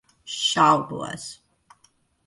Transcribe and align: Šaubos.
Šaubos. 0.45 1.23